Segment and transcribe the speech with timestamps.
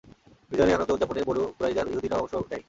[0.51, 2.59] বিজয়ের এই আনন্দ উদযাপনে বনু কুরাইযার ইহুদীরাও অংশ নেয়।